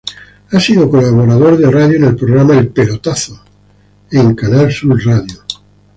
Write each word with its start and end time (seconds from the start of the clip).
Ha 0.49 0.59
sido 0.59 0.89
colaborador 0.89 1.59
de 1.59 1.69
radio 1.69 1.97
en 1.97 2.05
el 2.05 2.15
programa 2.15 2.57
"El 2.57 2.69
pelotazo" 2.69 3.39
en 4.09 4.33
Canal 4.33 4.71
Sur 4.71 4.99
Radio. 5.05 5.43